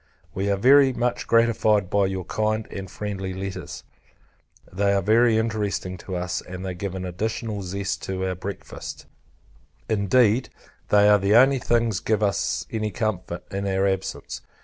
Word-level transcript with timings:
We 0.33 0.49
are 0.49 0.57
very 0.57 0.93
much 0.93 1.27
gratified 1.27 1.91
by 1.91 2.07
your 2.07 2.25
kind 2.25 2.65
and 2.71 2.89
friendly 2.89 3.35
letters: 3.35 3.83
they 4.73 4.93
are 4.93 5.01
very 5.03 5.37
interesting 5.37 5.95
to 5.99 6.15
us, 6.15 6.41
and 6.41 6.65
they 6.65 6.73
give 6.73 6.95
an 6.95 7.05
additional 7.05 7.61
zest 7.61 8.01
to 8.05 8.25
our 8.25 8.33
breakfast; 8.33 9.05
indeed, 9.87 10.49
they 10.89 11.07
are 11.07 11.19
the 11.19 11.35
only 11.35 11.59
things 11.59 11.99
give 11.99 12.23
us 12.23 12.65
any 12.71 12.89
comfort, 12.89 13.43
in 13.51 13.67
our 13.67 13.87
absence. 13.87 14.41